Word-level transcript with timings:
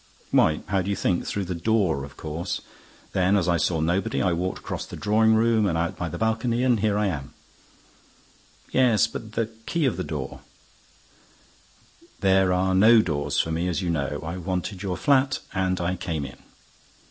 "Why, 0.31 0.61
how 0.65 0.81
do 0.81 0.89
you 0.89 0.95
think? 0.95 1.27
Through 1.27 1.45
the 1.45 1.53
door, 1.53 2.03
of 2.03 2.17
course. 2.17 2.61
Then, 3.13 3.37
as 3.37 3.47
I 3.47 3.57
saw 3.57 3.79
nobody, 3.81 4.19
I 4.19 4.33
walked 4.33 4.57
across 4.57 4.83
the 4.87 4.95
drawing 4.95 5.35
room 5.35 5.67
and 5.67 5.77
out 5.77 5.95
by 5.95 6.09
the 6.09 6.17
balcony, 6.17 6.63
and 6.63 6.79
here 6.79 6.97
I 6.97 7.05
am." 7.05 7.35
"Yes, 8.71 9.05
but 9.05 9.33
the 9.33 9.51
key 9.67 9.85
of 9.85 9.97
the 9.97 10.03
door—?" 10.03 10.39
"There 12.19 12.51
are 12.51 12.73
no 12.73 13.03
doors 13.03 13.39
for 13.39 13.51
me, 13.51 13.67
as 13.67 13.83
you 13.83 13.91
know. 13.91 14.19
I 14.25 14.37
wanted 14.37 14.81
your 14.81 14.97
flat 14.97 15.37
and 15.53 15.79
I 15.79 15.97
came 15.97 16.25
in." 16.25 16.37